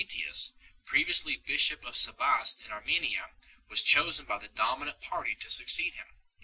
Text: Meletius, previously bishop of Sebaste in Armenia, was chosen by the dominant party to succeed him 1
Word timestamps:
Meletius, 0.01 0.53
previously 0.83 1.37
bishop 1.37 1.85
of 1.85 1.95
Sebaste 1.95 2.59
in 2.65 2.71
Armenia, 2.71 3.35
was 3.67 3.83
chosen 3.83 4.25
by 4.25 4.39
the 4.39 4.47
dominant 4.47 4.99
party 4.99 5.35
to 5.35 5.49
succeed 5.51 5.93
him 5.93 6.07
1 6.07 6.15